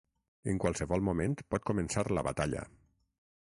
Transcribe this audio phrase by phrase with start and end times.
[0.53, 2.65] En qualsevol moment pot començar la batalla.